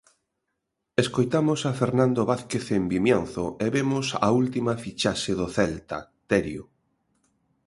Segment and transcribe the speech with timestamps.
[1.03, 6.63] Escoitamos a Fernando Vázquez en Vimianzo e vemos a última fichaxe do Celta, Terio.